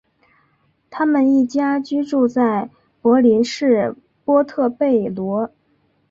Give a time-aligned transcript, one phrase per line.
[0.89, 2.69] 他们一家居住在都
[3.11, 5.51] 柏林市波特贝罗。